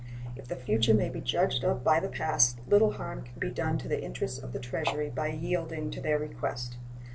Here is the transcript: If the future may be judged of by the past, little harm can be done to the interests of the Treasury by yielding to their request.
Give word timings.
If 0.35 0.47
the 0.47 0.55
future 0.55 0.95
may 0.95 1.09
be 1.09 1.21
judged 1.21 1.63
of 1.63 1.83
by 1.83 1.99
the 1.99 2.07
past, 2.07 2.57
little 2.67 2.93
harm 2.93 3.23
can 3.23 3.37
be 3.37 3.51
done 3.51 3.77
to 3.77 3.87
the 3.87 4.01
interests 4.03 4.39
of 4.39 4.51
the 4.51 4.57
Treasury 4.57 5.11
by 5.11 5.27
yielding 5.27 5.91
to 5.91 6.01
their 6.01 6.17
request. 6.17 6.77